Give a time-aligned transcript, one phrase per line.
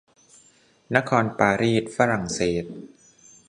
[0.95, 2.65] นครปารีสฝรั่งเศส